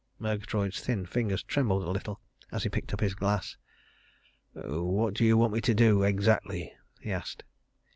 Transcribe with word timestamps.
Murgatroyd's 0.17 0.79
thin 0.79 1.05
fingers 1.05 1.43
trembled 1.43 1.83
a 1.83 1.91
little 1.91 2.19
as 2.51 2.63
he 2.63 2.69
picked 2.69 2.91
up 2.91 3.01
his 3.01 3.13
glass. 3.13 3.55
"What 4.53 5.13
do 5.13 5.23
you 5.23 5.37
want 5.37 5.53
me 5.53 5.61
to 5.61 5.75
do 5.75 6.01
exactly?" 6.01 6.73
he 6.99 7.11
asked. 7.11 7.43